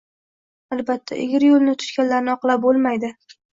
Albatta, 0.75 1.17
egri 1.27 1.53
yo'lni 1.53 1.77
tutganlarni 1.85 2.35
oqlab 2.39 2.67
bo'lmaydi 2.67 3.15